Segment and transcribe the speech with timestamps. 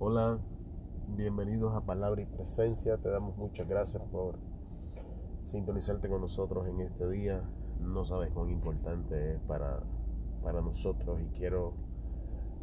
[0.00, 0.38] Hola,
[1.16, 2.98] bienvenidos a Palabra y Presencia.
[2.98, 4.38] Te damos muchas gracias por
[5.42, 7.42] sintonizarte con nosotros en este día.
[7.80, 9.82] No sabes cuán importante es para,
[10.44, 11.72] para nosotros y quiero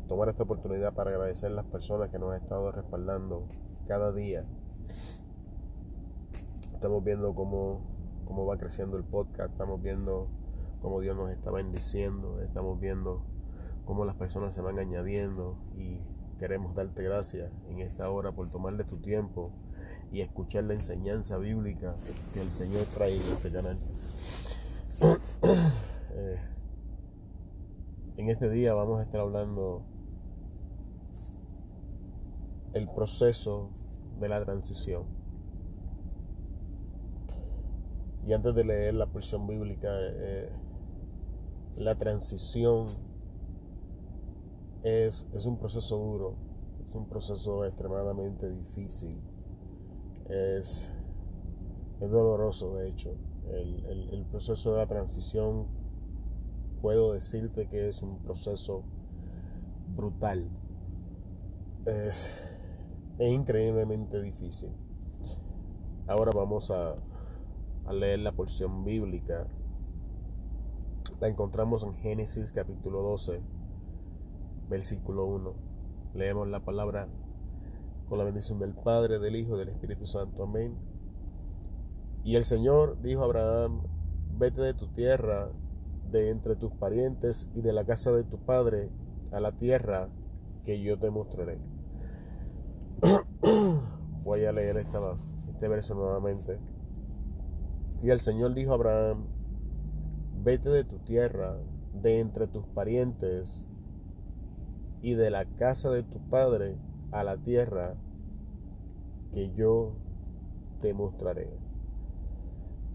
[0.07, 3.49] tomar esta oportunidad para agradecer a las personas que nos han estado respaldando
[3.86, 4.45] cada día.
[6.73, 7.81] Estamos viendo cómo,
[8.23, 10.29] cómo va creciendo el podcast, estamos viendo
[10.81, 13.25] cómo Dios nos está bendiciendo, estamos viendo
[13.83, 15.99] cómo las personas se van añadiendo y
[16.39, 19.51] queremos darte gracias en esta hora por tomarle tu tiempo
[20.11, 21.96] y escuchar la enseñanza bíblica
[22.33, 23.77] que el Señor trae en este canal.
[26.18, 26.39] Eh,
[28.15, 29.83] en este día vamos a estar hablando
[32.72, 33.69] el proceso
[34.22, 35.03] de la transición.
[38.25, 40.49] Y antes de leer la porción bíblica, eh,
[41.75, 42.88] la transición
[44.86, 46.36] es, es, un proceso duro,
[46.88, 49.19] es un proceso extremadamente difícil,
[50.30, 50.95] es,
[52.00, 53.16] es doloroso de hecho.
[53.52, 55.66] El, el, proceso de la transición
[56.81, 58.83] puedo decirte que es un proceso
[59.95, 60.50] brutal.
[61.86, 62.30] Es,
[63.17, 64.70] es increíblemente difícil.
[66.08, 66.95] Ahora vamos a,
[67.86, 69.47] a leer la porción bíblica.
[71.20, 73.42] La encontramos en Génesis capítulo 12,
[74.69, 75.53] versículo 1.
[76.13, 77.08] Leemos la palabra
[78.08, 80.44] con la bendición del Padre, del Hijo y del Espíritu Santo.
[80.44, 80.77] Amén.
[82.23, 83.83] Y el Señor dijo a Abraham,
[84.38, 85.52] vete de tu tierra,
[86.11, 88.89] de entre tus parientes y de la casa de tu padre,
[89.31, 90.09] a la tierra
[90.63, 91.59] que yo te mostraré.
[94.23, 94.99] Voy a leer esta,
[95.49, 96.59] este verso nuevamente.
[98.02, 99.25] Y el Señor dijo a Abraham,
[100.43, 101.58] vete de tu tierra,
[101.93, 103.69] de entre tus parientes
[105.06, 106.80] y de la casa de tu padre
[107.11, 107.95] a la tierra
[109.31, 109.94] que yo
[110.81, 111.48] te mostraré.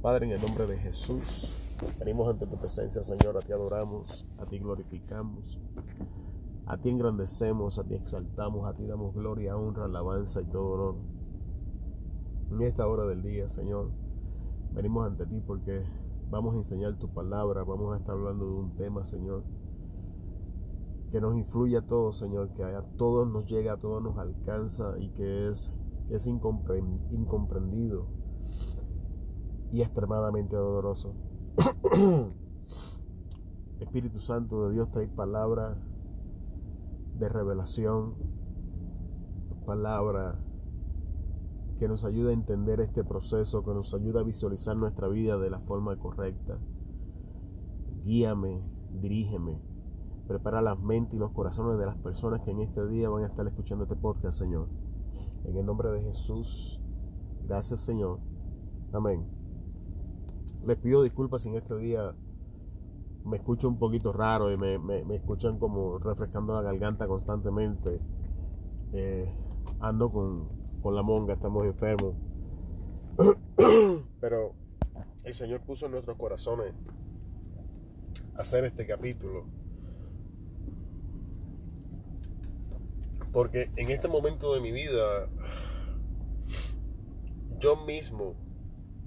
[0.02, 1.54] Padre, en el nombre de Jesús,
[2.00, 5.60] venimos ante tu presencia, Señor, a ti adoramos, a ti glorificamos,
[6.66, 10.96] a ti engrandecemos, a ti exaltamos, a ti damos gloria, honra, alabanza y todo honor.
[12.50, 13.92] En esta hora del día, Señor,
[14.72, 15.84] venimos ante ti porque
[16.28, 19.44] vamos a enseñar tu palabra, vamos a estar hablando de un tema, Señor,
[21.10, 24.94] que nos influye a todos, Señor, que a todos nos llega, a todos nos alcanza
[24.98, 25.74] y que es,
[26.08, 28.06] es incomprendido
[29.72, 31.14] y extremadamente doloroso.
[33.80, 35.76] Espíritu Santo de Dios, trae palabra
[37.18, 38.14] de revelación,
[39.66, 40.38] palabra
[41.78, 45.48] que nos ayuda a entender este proceso, que nos ayuda a visualizar nuestra vida de
[45.48, 46.58] la forma correcta.
[48.04, 48.62] Guíame,
[49.00, 49.62] dirígeme,
[50.30, 53.26] prepara las mentes y los corazones de las personas que en este día van a
[53.26, 54.68] estar escuchando este podcast, Señor.
[55.44, 56.80] En el nombre de Jesús,
[57.48, 58.20] gracias, Señor.
[58.92, 59.26] Amén.
[60.64, 62.14] Les pido disculpas si en este día
[63.24, 68.00] me escucho un poquito raro y me, me, escuchan como refrescando la garganta constantemente.
[68.92, 69.28] Eh,
[69.80, 70.48] ando con,
[70.80, 72.14] con la monga, estamos enfermos.
[74.20, 74.52] Pero
[75.24, 76.72] el Señor puso en nuestros corazones
[78.36, 79.59] hacer este capítulo.
[83.32, 85.28] Porque en este momento de mi vida,
[87.58, 88.34] yo mismo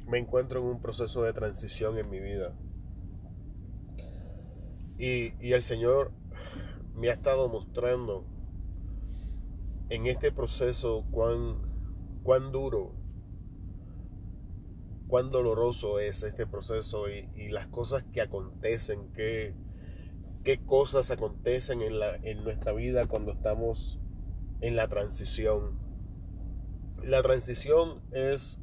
[0.07, 2.53] me encuentro en un proceso de transición en mi vida.
[4.97, 6.11] Y, y, el Señor
[6.95, 8.25] me ha estado mostrando
[9.89, 11.57] en este proceso cuán,
[12.23, 12.93] cuán duro,
[15.07, 19.55] cuán doloroso es este proceso y, y las cosas que acontecen, qué,
[20.43, 23.99] qué cosas acontecen en, la, en nuestra vida cuando estamos
[24.63, 25.77] en la transición.
[27.03, 28.57] La transición es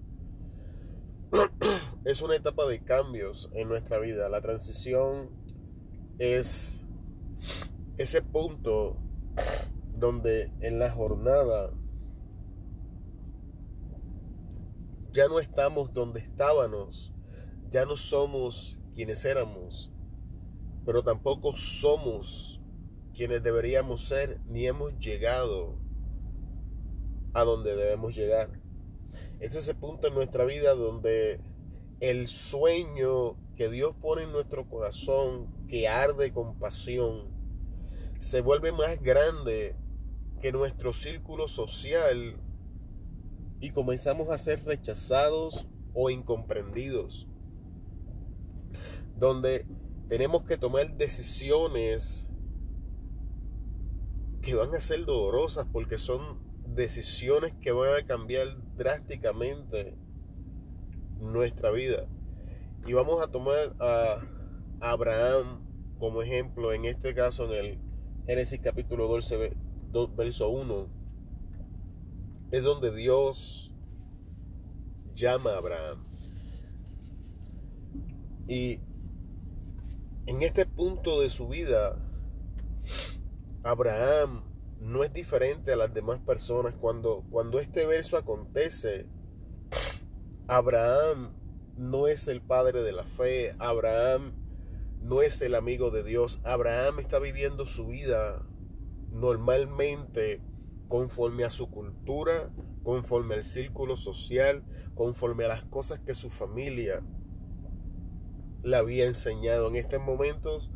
[2.04, 4.30] es una etapa de cambios en nuestra vida.
[4.30, 5.28] La transición
[6.18, 6.82] es
[7.98, 8.96] ese punto
[9.94, 11.70] donde en la jornada
[15.12, 17.12] ya no estamos donde estábamos,
[17.70, 19.92] ya no somos quienes éramos,
[20.86, 22.62] pero tampoco somos
[23.14, 25.89] quienes deberíamos ser ni hemos llegado
[27.32, 28.50] a donde debemos llegar.
[29.40, 31.40] Es ese punto en nuestra vida donde
[32.00, 37.28] el sueño que Dios pone en nuestro corazón, que arde con pasión,
[38.18, 39.76] se vuelve más grande
[40.40, 42.36] que nuestro círculo social
[43.60, 47.28] y comenzamos a ser rechazados o incomprendidos.
[49.16, 49.66] Donde
[50.08, 52.28] tenemos que tomar decisiones
[54.40, 59.96] que van a ser dolorosas porque son decisiones que van a cambiar drásticamente
[61.18, 62.06] nuestra vida.
[62.86, 64.22] Y vamos a tomar a
[64.80, 65.66] Abraham
[65.98, 67.78] como ejemplo, en este caso en el
[68.26, 69.54] Génesis capítulo 12,
[70.16, 70.88] verso 1,
[72.52, 73.74] es donde Dios
[75.14, 76.04] llama a Abraham.
[78.48, 78.80] Y
[80.26, 81.98] en este punto de su vida,
[83.62, 84.49] Abraham
[84.80, 86.74] no es diferente a las demás personas.
[86.74, 89.06] Cuando, cuando este verso acontece,
[90.48, 91.32] Abraham
[91.76, 93.54] no es el padre de la fe.
[93.58, 94.32] Abraham
[95.02, 96.40] no es el amigo de Dios.
[96.44, 98.42] Abraham está viviendo su vida
[99.12, 100.42] normalmente
[100.88, 102.50] conforme a su cultura,
[102.82, 107.02] conforme al círculo social, conforme a las cosas que su familia
[108.62, 109.68] le había enseñado.
[109.68, 110.70] En estos momentos,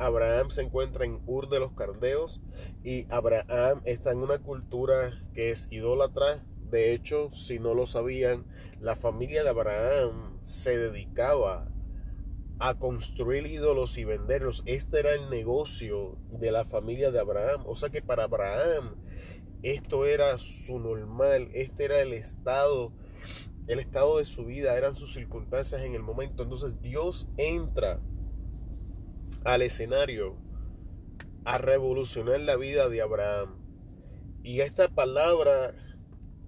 [0.00, 2.40] Abraham se encuentra en Ur de los Cardeos
[2.82, 6.44] y Abraham está en una cultura que es idólatra.
[6.70, 8.46] De hecho, si no lo sabían,
[8.80, 11.68] la familia de Abraham se dedicaba
[12.58, 14.62] a construir ídolos y venderlos.
[14.66, 17.64] Este era el negocio de la familia de Abraham.
[17.66, 18.96] O sea que para Abraham
[19.62, 22.92] esto era su normal, este era el estado
[23.66, 26.42] el estado de su vida, eran sus circunstancias en el momento.
[26.42, 28.00] Entonces Dios entra
[29.44, 30.36] al escenario
[31.44, 33.56] a revolucionar la vida de Abraham.
[34.42, 35.74] Y esta palabra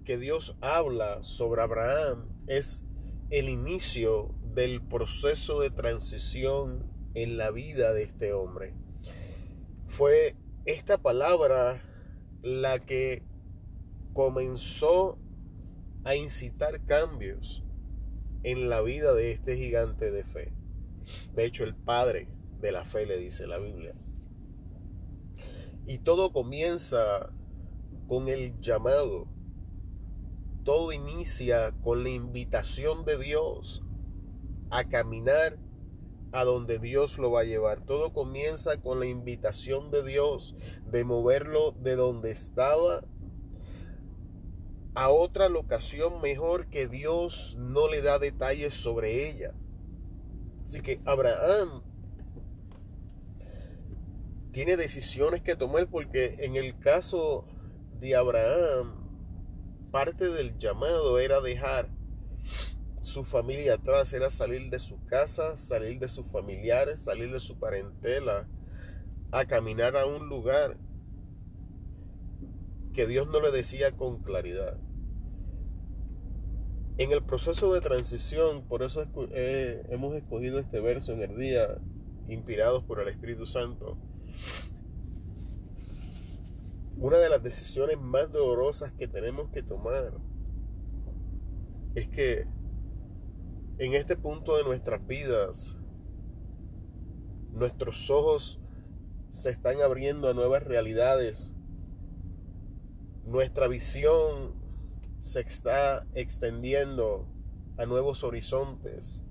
[0.05, 2.83] que Dios habla sobre Abraham es
[3.29, 8.73] el inicio del proceso de transición en la vida de este hombre.
[9.87, 10.35] Fue
[10.65, 11.81] esta palabra
[12.41, 13.23] la que
[14.13, 15.17] comenzó
[16.03, 17.63] a incitar cambios
[18.43, 20.53] en la vida de este gigante de fe.
[21.33, 22.27] De hecho, el padre
[22.63, 23.93] de la fe le dice la Biblia.
[25.85, 27.29] Y todo comienza
[28.07, 29.27] con el llamado.
[30.63, 33.83] Todo inicia con la invitación de Dios
[34.69, 35.59] a caminar
[36.31, 37.81] a donde Dios lo va a llevar.
[37.81, 40.55] Todo comienza con la invitación de Dios
[40.89, 43.03] de moverlo de donde estaba
[44.95, 49.53] a otra locación mejor que Dios no le da detalles sobre ella.
[50.63, 51.83] Así que Abraham
[54.53, 57.45] tiene decisiones que tomar porque en el caso
[57.99, 59.09] de Abraham,
[59.91, 61.89] parte del llamado era dejar
[63.01, 67.57] su familia atrás, era salir de su casa, salir de sus familiares, salir de su
[67.59, 68.47] parentela,
[69.31, 70.77] a caminar a un lugar
[72.93, 74.77] que Dios no le decía con claridad.
[76.99, 81.79] En el proceso de transición, por eso eh, hemos escogido este verso en el día,
[82.27, 83.97] inspirados por el Espíritu Santo.
[86.97, 90.13] Una de las decisiones más dolorosas que tenemos que tomar
[91.95, 92.47] es que
[93.77, 95.77] en este punto de nuestras vidas,
[97.51, 98.59] nuestros ojos
[99.31, 101.53] se están abriendo a nuevas realidades
[103.25, 104.53] nuestra visión
[105.21, 107.27] se está extendiendo
[107.77, 109.23] a nuevos horizontes.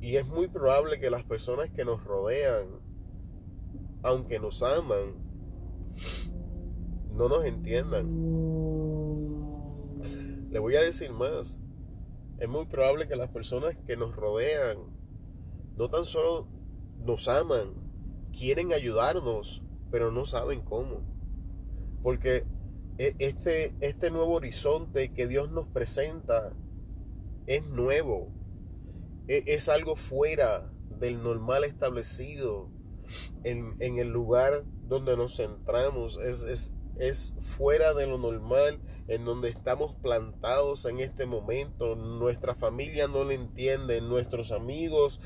[0.00, 2.80] Y es muy probable que las personas que nos rodean,
[4.02, 5.14] aunque nos aman,
[7.14, 8.06] no nos entiendan.
[10.50, 11.58] Le voy a decir más.
[12.38, 14.78] Es muy probable que las personas que nos rodean
[15.76, 16.48] no tan solo
[17.04, 17.74] nos aman,
[18.32, 21.02] quieren ayudarnos, pero no saben cómo.
[22.02, 22.44] Porque
[22.98, 26.52] e, este, este nuevo horizonte que Dios nos presenta
[27.46, 28.28] es nuevo.
[29.28, 32.70] E, es algo fuera del normal establecido
[33.44, 36.18] en, el lugar donde nos centramos.
[36.18, 41.96] Es, es, es fuera de lo normal en donde estamos plantados en este momento.
[41.96, 45.20] Nuestra familia no lo entiende, nuestros amigos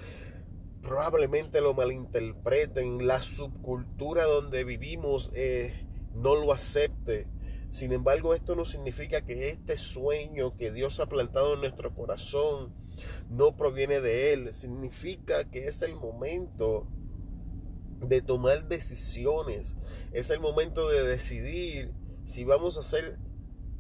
[0.85, 3.07] probablemente lo malinterpreten.
[3.07, 7.27] La subcultura donde vivimos eh, no lo acepte.
[7.71, 12.73] Sin embargo, esto no significa que este sueño que Dios ha plantado en nuestro corazón
[13.29, 14.55] no proviene de Él.
[14.55, 16.87] Significa que es el momento
[18.09, 19.77] de tomar decisiones.
[20.13, 21.93] Es el momento de decidir
[22.25, 23.19] si vamos a ser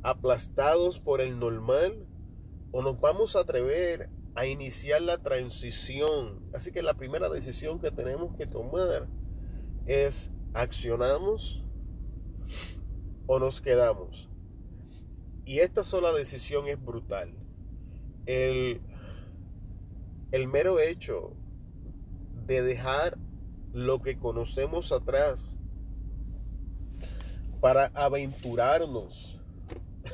[0.03, 2.07] aplastados por el normal
[2.73, 6.43] o nos vamos a atrever a iniciar la transición.
[6.53, 9.09] Así que la primera decisión que tenemos que tomar
[9.87, 11.65] es accionamos
[13.27, 14.29] o nos quedamos.
[15.45, 17.35] Y esta sola decisión es brutal.
[18.27, 18.81] El,
[20.33, 21.33] el mero hecho
[22.47, 23.19] de dejar
[23.75, 25.59] lo que conocemos atrás
[27.61, 29.41] para aventurarnos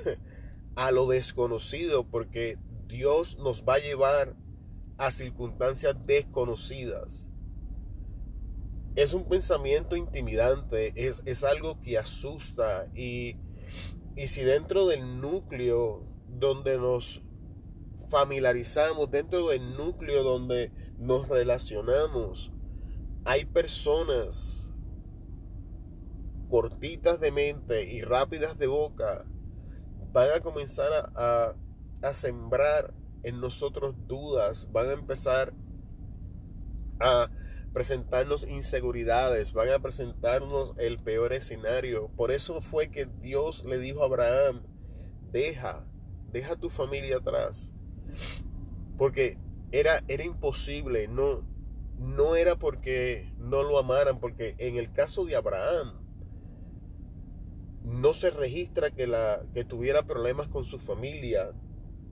[0.76, 4.34] a lo desconocido, porque Dios nos va a llevar
[4.96, 7.28] a circunstancias desconocidas.
[8.96, 13.36] Es un pensamiento intimidante, es, es algo que asusta y,
[14.16, 17.22] y si dentro del núcleo donde nos
[18.08, 22.52] familiarizamos, dentro del núcleo donde nos relacionamos,
[23.24, 24.72] hay personas
[26.48, 29.24] cortitas de mente y rápidas de boca,
[30.12, 31.54] van a comenzar a,
[32.02, 35.54] a, sembrar en nosotros dudas, van a empezar
[36.98, 37.30] a
[37.72, 42.08] presentarnos inseguridades, van a presentarnos el peor escenario.
[42.16, 44.62] Por eso fue que Dios le dijo a Abraham,
[45.30, 45.86] deja,
[46.32, 47.72] deja tu familia atrás.
[48.98, 49.38] Porque
[49.70, 51.44] era, era imposible, no,
[52.00, 56.00] no era porque no lo amaran, porque en el caso de Abraham,
[57.84, 61.52] no se registra que, la, que tuviera problemas con su familia.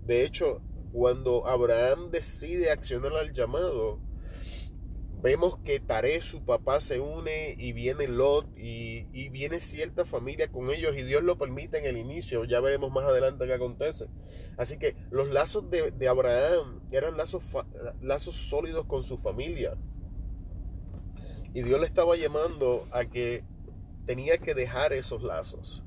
[0.05, 0.61] De hecho,
[0.93, 3.99] cuando Abraham decide accionar al llamado,
[5.23, 10.71] vemos que Taré, su papá, se une y viene Lot y, viene cierta familia con
[10.71, 12.45] ellos y Dios lo permite en el inicio.
[12.45, 14.07] Ya veremos más adelante qué acontece.
[14.57, 17.43] Así que los lazos de, de Abraham eran lazos,
[18.01, 19.77] lazos sólidos con su familia.
[21.55, 23.45] Y Dios le estaba llamando a que
[24.07, 25.85] tenía que dejar esos lazos.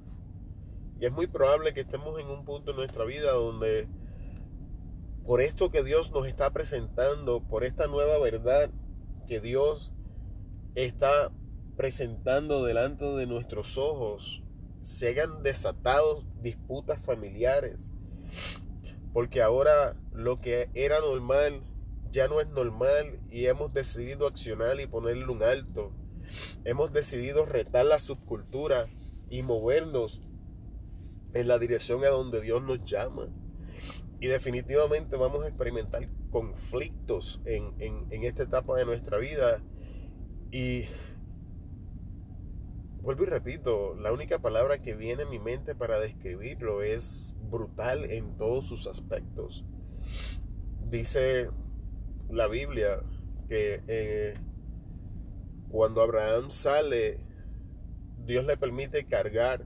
[1.00, 3.88] Y es muy probable que estemos en un punto en nuestra vida donde
[5.26, 8.70] por esto que Dios nos está presentando, por esta nueva verdad
[9.28, 9.94] que Dios
[10.76, 11.32] está
[11.76, 14.44] presentando delante de nuestros ojos,
[14.82, 17.90] se hayan desatado disputas familiares.
[19.14, 21.64] Porque ahora lo que era normal
[22.12, 25.92] ya no es normal y hemos decidido accionar y ponerle un alto.
[26.66, 28.88] Hemos decidido retar la subcultura
[29.30, 30.22] y movernos
[31.34, 33.28] en la dirección a donde Dios nos llama.
[34.22, 39.62] Y definitivamente vamos a experimentar conflictos en, en esta etapa de nuestra vida.
[40.52, 40.86] Y
[43.02, 48.06] vuelvo y repito, la única palabra que viene a mi mente para describirlo es brutal
[48.12, 49.66] en todos sus aspectos.
[50.90, 51.50] Dice
[52.30, 53.02] la Biblia
[53.50, 54.34] que eh,
[55.70, 57.20] cuando Abraham sale,
[58.26, 59.66] Dios le permite cargar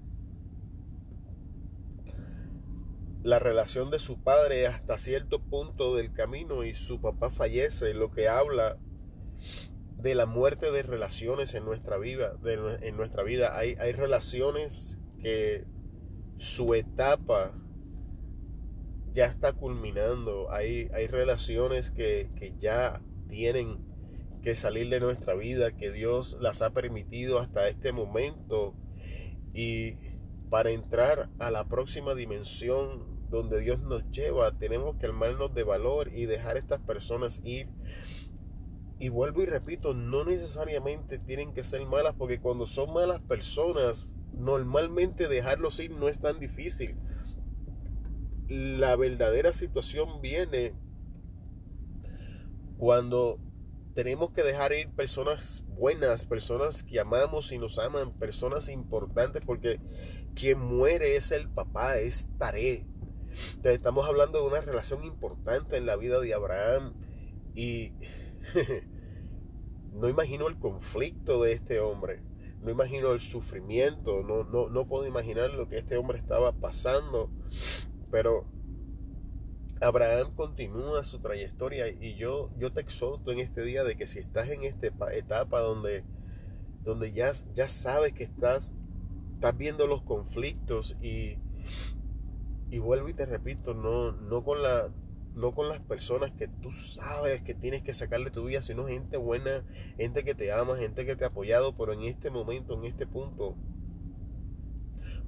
[3.26, 8.12] la relación de su padre hasta cierto punto del camino y su papá fallece, lo
[8.12, 8.78] que habla
[9.98, 12.38] de la muerte de relaciones en nuestra vida.
[12.46, 13.58] en nuestra vida.
[13.58, 15.66] Hay, hay relaciones que
[16.38, 17.60] su etapa
[19.12, 20.52] ya está culminando.
[20.52, 23.84] Hay, hay relaciones que, que ya tienen
[24.44, 28.76] que salir de nuestra vida, que Dios las ha permitido hasta este momento.
[29.52, 29.96] Y
[30.52, 36.12] para entrar a la próxima dimensión donde Dios nos lleva, tenemos que armarnos de valor
[36.14, 37.68] y dejar a estas personas ir.
[38.98, 44.20] Y vuelvo y repito, no necesariamente tienen que ser malas, porque cuando son malas personas,
[44.34, 46.96] normalmente dejarlos ir no es tan difícil
[48.48, 50.74] la verdadera situación viene
[52.78, 53.40] cuando
[53.94, 59.80] tenemos que dejar ir personas buenas, personas que amamos y nos aman, personas importantes, porque
[60.36, 62.86] quien muere es el papá, es Taré.
[63.64, 66.94] Estamos hablando de una relación importante en la vida de Abraham
[67.54, 67.94] y
[69.94, 72.22] no imagino el conflicto de este hombre,
[72.62, 77.32] no imagino el sufrimiento, no, no, no puedo imaginar lo que este hombre estaba pasando
[78.16, 78.46] pero
[79.82, 84.20] Abraham continúa su trayectoria y yo, yo te exhorto en este día de que si
[84.20, 86.06] estás en esta etapa donde,
[86.84, 88.74] donde ya, ya sabes que estás,
[89.34, 91.38] estás viendo los conflictos y,
[92.70, 94.90] y vuelvo y te repito, no, no, con la,
[95.34, 99.18] no con las personas que tú sabes que tienes que sacarle tu vida, sino gente
[99.18, 99.64] buena,
[99.98, 103.06] gente que te ama, gente que te ha apoyado, pero en este momento, en este
[103.06, 103.56] punto,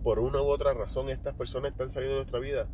[0.04, 2.70] por una u otra razón estas personas están saliendo de nuestra vida,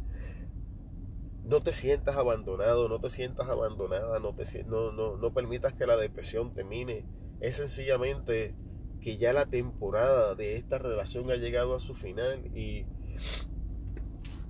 [1.44, 5.86] no te sientas abandonado, no te sientas abandonada, no, te, no, no, no permitas que
[5.86, 7.06] la depresión te mine.
[7.42, 8.56] Es sencillamente
[9.02, 12.86] que ya la temporada de esta relación ha llegado a su final y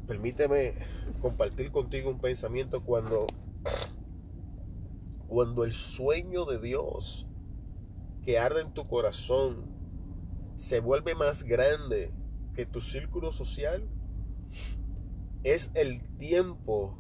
[0.08, 0.74] permíteme
[1.22, 3.28] compartir contigo un pensamiento cuando
[5.28, 7.26] cuando el sueño de Dios
[8.24, 9.66] que arde en tu corazón
[10.56, 12.14] se vuelve más grande
[12.54, 13.88] que tu círculo social
[15.44, 16.98] es el tiempo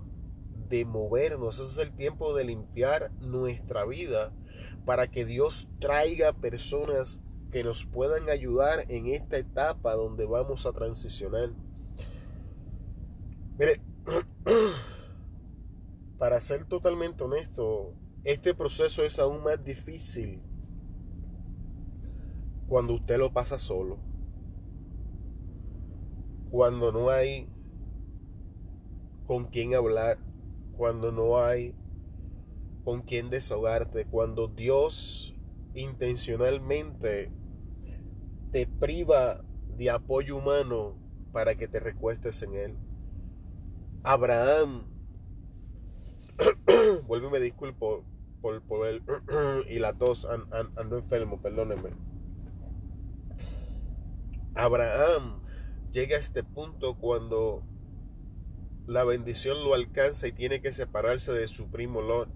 [0.67, 4.33] de movernos, es el tiempo de limpiar nuestra vida
[4.85, 10.73] para que Dios traiga personas que nos puedan ayudar en esta etapa donde vamos a
[10.73, 11.51] transicionar.
[13.57, 13.81] Mire,
[16.17, 17.93] para ser totalmente honesto,
[18.23, 20.41] este proceso es aún más difícil
[22.67, 23.99] cuando usted lo pasa solo.
[26.49, 27.47] Cuando no hay
[29.27, 30.17] con quién hablar,
[30.75, 31.75] cuando no hay
[32.83, 35.35] con quién desahogarte, cuando Dios
[35.75, 37.31] intencionalmente
[38.51, 39.43] te priva
[39.77, 40.95] de apoyo humano
[41.31, 42.77] para que te recuestes en él.
[44.03, 44.83] Abraham,
[47.07, 48.03] vuelve me disculpo
[48.41, 49.01] por, el
[49.69, 50.27] y la tos,
[50.75, 51.91] ando enfermo, perdónenme.
[54.55, 55.41] Abraham
[55.91, 57.63] llega a este punto cuando
[58.87, 62.29] la bendición lo alcanza y tiene que separarse de su primo Lot.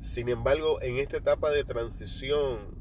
[0.00, 2.78] Sin embargo, en esta etapa de transición,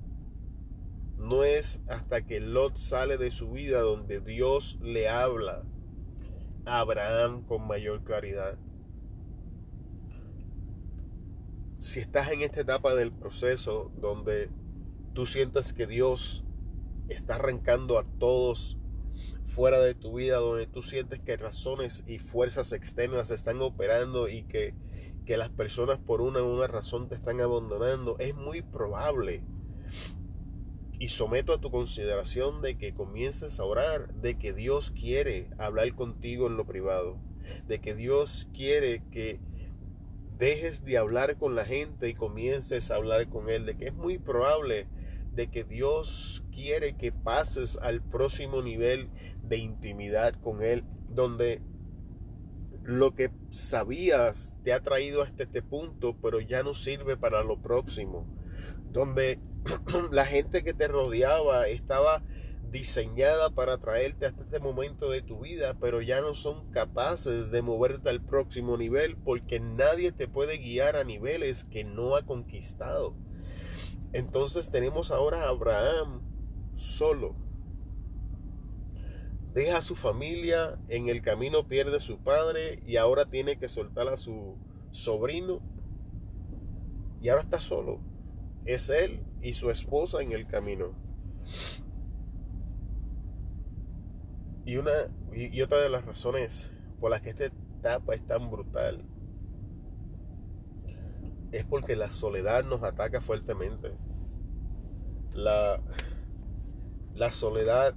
[1.17, 5.63] no es hasta que Lot sale de su vida donde Dios le habla
[6.65, 8.57] Abraham con mayor claridad.
[11.79, 14.49] Si estás en esta etapa del proceso donde
[15.13, 16.43] tú sientes que Dios
[17.09, 18.77] está arrancando a todos
[19.45, 24.43] fuera de tu vida, donde tú sientes que razones y fuerzas externas están operando y
[24.43, 24.73] que,
[25.25, 29.43] que las personas por una u una razón te están abandonando, es muy probable.
[30.99, 35.93] Y someto a tu consideración de que comiences a orar, de que Dios quiere hablar
[35.93, 37.19] contigo en lo privado,
[37.67, 39.39] de que Dios quiere que
[40.37, 43.93] dejes de hablar con la gente y comiences a hablar con Él, de que es
[43.93, 44.87] muy probable
[45.35, 49.09] de que Dios quiere que pases al próximo nivel
[49.43, 51.61] de intimidad con Él, donde
[52.83, 57.61] lo que sabías te ha traído hasta este punto, pero ya no sirve para lo
[57.61, 58.25] próximo,
[58.91, 59.39] donde
[60.11, 62.23] la gente que te rodeaba estaba
[62.71, 67.61] diseñada para traerte hasta este momento de tu vida, pero ya no son capaces de
[67.61, 73.15] moverte al próximo nivel porque nadie te puede guiar a niveles que no ha conquistado.
[74.11, 76.21] Entonces tenemos ahora a Abraham
[76.75, 77.35] solo.
[79.53, 83.69] Deja a su familia, en el camino pierde a su padre y ahora tiene que
[83.69, 84.57] soltar a su
[84.91, 85.61] sobrino.
[87.21, 88.01] Y ahora está solo.
[88.65, 90.93] Es él y su esposa en el camino.
[94.65, 94.91] Y, una,
[95.31, 99.05] y otra de las razones por las que esta etapa es tan brutal
[101.51, 103.95] es porque la soledad nos ataca fuertemente.
[105.33, 105.79] La,
[107.13, 107.93] la soledad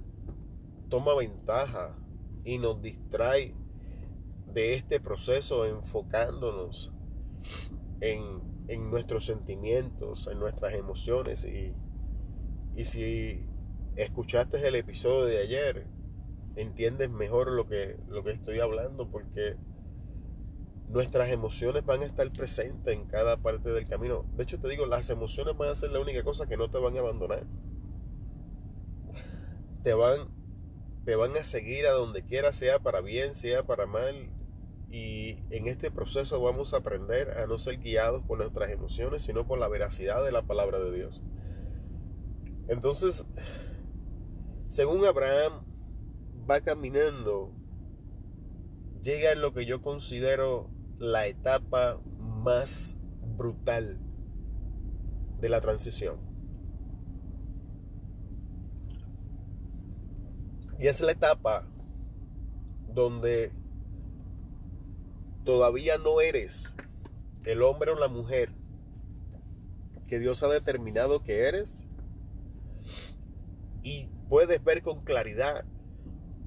[0.89, 1.97] toma ventaja
[2.43, 3.55] y nos distrae
[4.53, 6.93] de este proceso enfocándonos
[8.01, 11.43] en, en nuestros sentimientos, en nuestras emociones.
[11.43, 11.73] Y,
[12.75, 13.45] y si
[13.95, 15.87] escuchaste el episodio de ayer,
[16.55, 19.57] entiendes mejor lo que, lo que estoy hablando porque
[20.89, 24.25] nuestras emociones van a estar presentes en cada parte del camino.
[24.35, 26.77] De hecho, te digo, las emociones van a ser la única cosa que no te
[26.77, 27.45] van a abandonar.
[29.83, 30.29] Te van,
[31.05, 34.29] te van a seguir a donde quiera, sea para bien, sea para mal.
[34.91, 39.45] Y en este proceso vamos a aprender a no ser guiados por nuestras emociones, sino
[39.45, 41.21] por la veracidad de la palabra de Dios.
[42.67, 43.27] Entonces,
[44.67, 45.63] según Abraham
[46.49, 47.53] va caminando,
[49.03, 52.97] llega en lo que yo considero la etapa más
[53.37, 53.99] brutal
[55.39, 56.17] de la transición.
[60.79, 61.67] Y es la etapa
[62.93, 63.51] donde
[65.43, 66.75] todavía no eres
[67.45, 68.51] el hombre o la mujer
[70.07, 71.87] que Dios ha determinado que eres
[73.83, 75.65] y puedes ver con claridad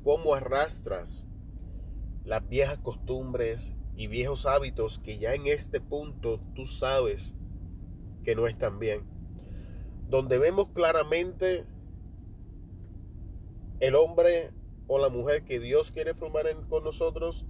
[0.02, 1.26] cómo arrastras
[2.24, 7.35] las viejas costumbres y viejos hábitos que ya en este punto tú sabes
[8.24, 9.05] que no están bien.
[10.09, 11.66] Donde vemos claramente
[13.81, 14.52] el hombre
[14.87, 17.46] o la mujer que Dios quiere formar con nosotros,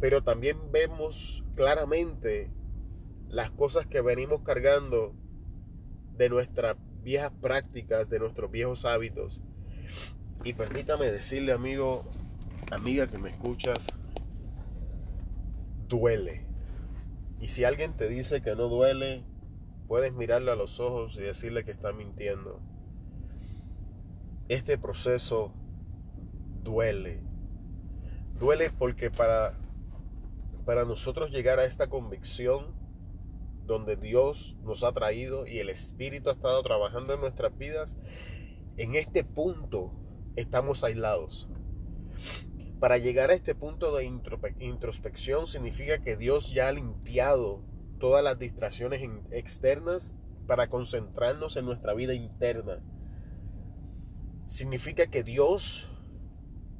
[0.00, 2.50] pero también vemos claramente
[3.28, 5.14] las cosas que venimos cargando
[6.16, 9.42] de nuestras viejas prácticas, de nuestros viejos hábitos.
[10.44, 12.04] Y permítame decirle, amigo,
[12.70, 13.88] amiga que me escuchas,
[15.88, 16.46] duele.
[17.40, 19.24] Y si alguien te dice que no duele,
[19.88, 22.60] puedes mirarle a los ojos y decirle que está mintiendo.
[24.48, 25.52] Este proceso
[26.62, 27.20] duele.
[28.38, 29.52] Duele porque para,
[30.66, 32.74] para nosotros llegar a esta convicción
[33.66, 37.96] donde Dios nos ha traído y el Espíritu ha estado trabajando en nuestras vidas,
[38.76, 39.92] en este punto
[40.34, 41.48] estamos aislados.
[42.80, 44.04] Para llegar a este punto de
[44.58, 47.64] introspección significa que Dios ya ha limpiado
[47.98, 52.82] todas las distracciones externas para concentrarnos en nuestra vida interna.
[54.46, 55.88] Significa que Dios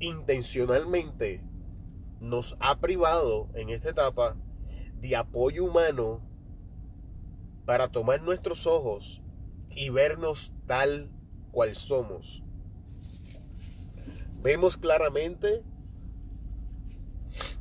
[0.01, 1.43] intencionalmente
[2.21, 4.37] nos ha privado en esta etapa
[5.01, 6.21] de apoyo humano
[7.65, 9.23] para tomar nuestros ojos
[9.71, 11.11] y vernos tal
[11.51, 12.43] cual somos.
[14.43, 15.63] Vemos claramente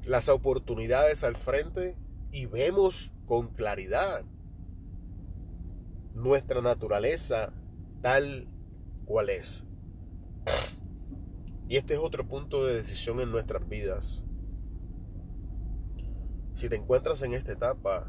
[0.05, 1.97] las oportunidades al frente
[2.31, 4.23] y vemos con claridad
[6.13, 7.53] nuestra naturaleza
[8.01, 8.47] tal
[9.05, 9.65] cual es.
[11.67, 14.23] Y este es otro punto de decisión en nuestras vidas.
[16.55, 18.07] Si te encuentras en esta etapa,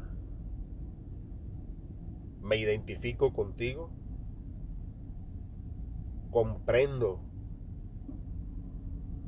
[2.41, 3.91] me identifico contigo,
[6.31, 7.21] comprendo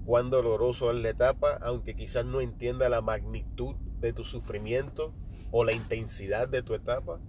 [0.05, 5.13] cuán doloroso es la etapa, aunque quizás no entienda la magnitud de tu sufrimiento
[5.51, 7.19] o la intensidad de tu etapa,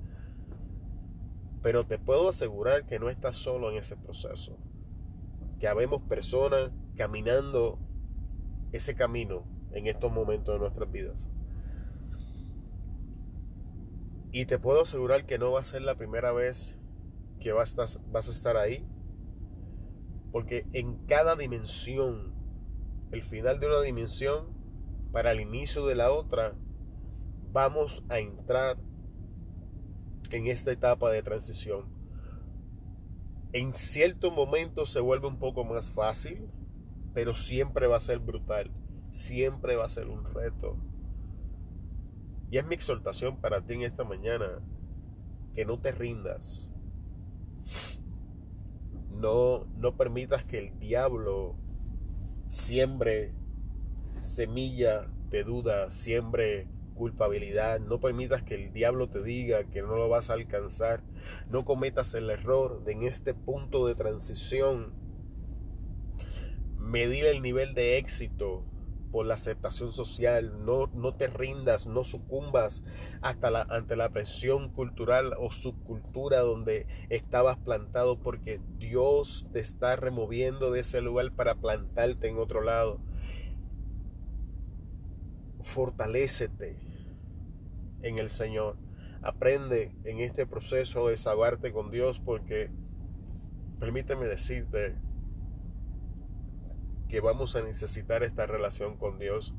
[1.61, 4.57] pero te puedo asegurar que no estás solo en ese proceso,
[5.59, 7.81] que habemos personas caminando
[8.70, 11.33] ese camino en estos momentos de nuestras vidas.
[14.32, 16.76] Y te puedo asegurar que no va a ser la primera vez
[17.40, 18.86] que vas a, vas a estar ahí.
[20.32, 22.32] Porque en cada dimensión,
[23.10, 24.48] el final de una dimensión
[25.12, 26.54] para el inicio de la otra,
[27.52, 28.78] vamos a entrar
[30.30, 31.86] en esta etapa de transición.
[33.52, 36.48] En cierto momento se vuelve un poco más fácil,
[37.14, 38.70] pero siempre va a ser brutal,
[39.10, 40.76] siempre va a ser un reto.
[42.50, 44.60] Y es mi exhortación para ti en esta mañana
[45.54, 46.70] que no te rindas.
[49.12, 51.54] No, no permitas que el diablo
[52.48, 53.32] siembre
[54.18, 57.80] semilla de duda, siembre culpabilidad.
[57.80, 61.02] No permitas que el diablo te diga que no lo vas a alcanzar.
[61.48, 64.92] No cometas el error de en este punto de transición
[66.78, 68.64] medir el nivel de éxito
[69.10, 72.82] por la aceptación social, no, no te rindas, no sucumbas
[73.20, 79.96] hasta la, ante la presión cultural o subcultura donde estabas plantado porque Dios te está
[79.96, 83.00] removiendo de ese lugar para plantarte en otro lado.
[85.62, 86.78] Fortalécete
[88.02, 88.76] en el Señor.
[89.22, 92.70] Aprende en este proceso de desahogarte con Dios porque
[93.78, 94.96] permíteme decirte
[97.10, 99.54] que vamos a necesitar esta relación con Dios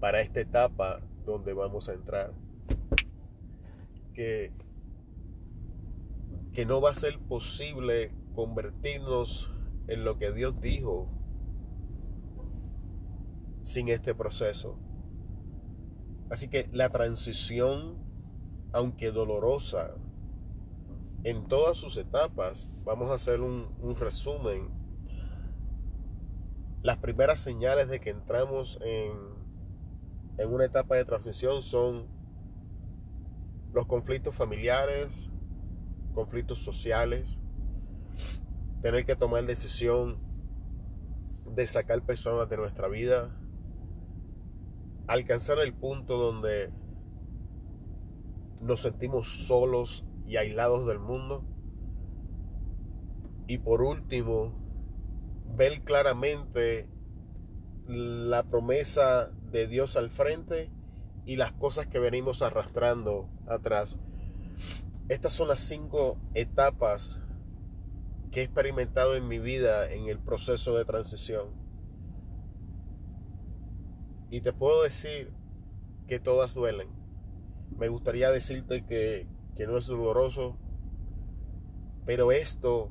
[0.00, 2.32] para esta etapa donde vamos a entrar.
[4.14, 4.50] Que,
[6.54, 9.52] que no va a ser posible convertirnos
[9.88, 11.10] en lo que Dios dijo
[13.62, 14.78] sin este proceso.
[16.30, 17.98] Así que la transición,
[18.72, 19.94] aunque dolorosa,
[21.24, 24.85] en todas sus etapas, vamos a hacer un, un resumen
[26.86, 29.10] las primeras señales de que entramos en,
[30.38, 32.06] en una etapa de transición son
[33.72, 35.28] los conflictos familiares,
[36.14, 37.38] conflictos sociales,
[38.82, 40.20] tener que tomar decisión
[41.56, 43.36] de sacar personas de nuestra vida,
[45.08, 46.70] alcanzar el punto donde
[48.60, 51.42] nos sentimos solos y aislados del mundo.
[53.48, 54.65] Y por último,
[55.54, 56.88] ver claramente
[57.86, 60.70] la promesa de Dios al frente
[61.24, 63.98] y las cosas que venimos arrastrando atrás.
[65.08, 67.20] Estas son las cinco etapas
[68.30, 71.48] que he experimentado en mi vida en el proceso de transición.
[74.30, 75.32] Y te puedo decir
[76.08, 76.88] que todas duelen.
[77.76, 80.58] Me gustaría decirte que, que no es doloroso,
[82.04, 82.90] pero esto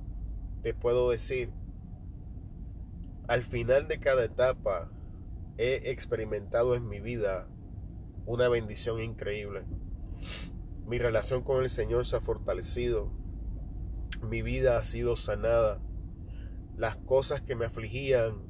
[0.62, 1.52] te puedo decir
[3.28, 4.92] al final de cada etapa
[5.58, 7.48] he experimentado en mi vida
[8.26, 9.64] una bendición increíble.
[10.86, 13.12] Mi relación con el Señor se ha fortalecido.
[14.22, 15.82] Mi vida ha sido sanada.
[16.78, 18.44] Las cosas que me afligían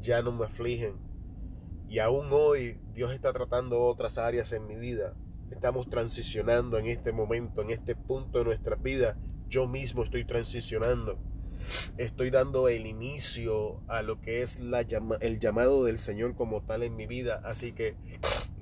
[0.00, 0.96] ya no me afligen.
[1.88, 5.14] Y aún hoy Dios está tratando otras áreas en mi vida.
[5.50, 9.16] Estamos transicionando en este momento, en este punto de nuestra vida.
[9.48, 11.20] Yo mismo estoy transicionando
[11.96, 14.58] estoy dando el inicio a lo que es
[15.20, 17.40] el llamado del Señor como tal en mi vida.
[17.44, 17.96] Así que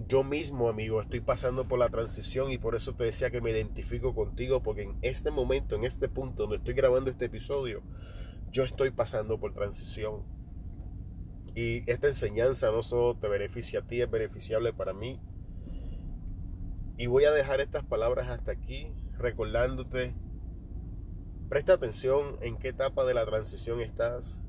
[0.08, 3.50] yo mismo, amigo, estoy pasando por la transición y por eso te decía que me
[3.50, 7.82] identifico contigo, porque en este momento, en este punto donde estoy grabando este episodio,
[8.50, 10.22] yo estoy pasando por transición.
[11.54, 15.20] Y esta enseñanza no solo te beneficia a ti, es beneficiable para mí.
[16.96, 20.14] Y voy a dejar estas palabras hasta aquí, recordándote,
[21.54, 24.40] presta atención en qué etapa de la transición estás.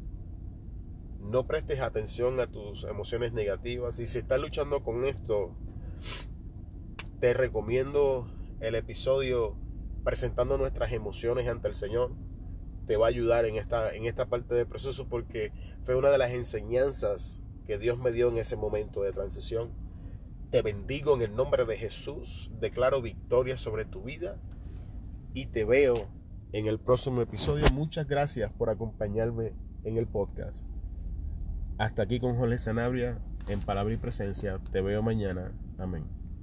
[1.19, 3.99] No prestes atención a tus emociones negativas.
[3.99, 5.55] Y si estás luchando con esto,
[7.19, 8.27] te recomiendo
[8.59, 9.55] el episodio
[10.03, 12.11] presentando nuestras emociones ante el Señor
[12.87, 15.51] te va a ayudar en esta, en esta parte del proceso porque
[15.83, 19.69] fue una de las enseñanzas que Dios me dio en ese momento de transición.
[20.49, 24.41] Te bendigo en el nombre de Jesús, declaro victoria sobre tu vida
[25.35, 26.09] y te veo
[26.55, 27.65] en el próximo episodio.
[27.73, 29.51] Muchas gracias por acompañarme
[29.83, 30.65] en el podcast.
[31.77, 34.59] Hasta aquí con Jorge Sanabria en Palabra y Presencia.
[34.71, 35.51] Te veo mañana.
[35.77, 36.14] Amén.